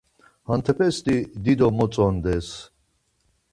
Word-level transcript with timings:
Hentepesti 0.51 1.17
dido 1.47 1.69
motzondes. 1.81 2.51